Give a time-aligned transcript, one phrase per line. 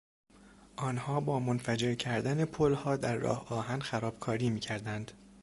[0.75, 5.11] آنها با منفجر کردن پلها در راهآهن خرابکاری میکردند.